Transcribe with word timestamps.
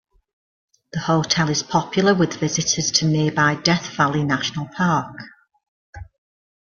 The 0.93 0.99
hotel 1.01 1.47
is 1.51 1.61
popular 1.61 2.15
with 2.15 2.39
visitors 2.39 2.89
to 2.93 3.05
nearby 3.05 3.53
Death 3.53 3.87
Valley 3.95 4.23
National 4.23 4.67
Park. 4.75 5.15